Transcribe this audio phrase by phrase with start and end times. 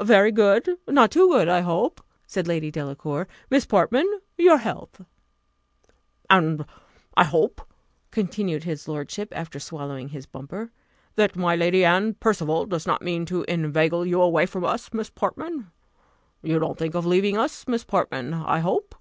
[0.00, 3.28] "Very good not too good, I hope," said Lady Delacour.
[3.50, 5.02] "Miss Portman, your health."
[6.30, 6.64] "And
[7.14, 7.60] I hope,"
[8.10, 10.72] continued his lordship, after swallowing his bumper,
[11.16, 15.10] "that my Lady Anne Percival does not mean to inveigle you away from us, Miss
[15.10, 15.70] Portman.
[16.42, 18.94] You don't think of leaving us, Miss Portman, I hope?